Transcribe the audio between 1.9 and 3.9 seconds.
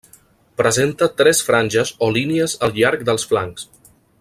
o línies al llarg dels flancs.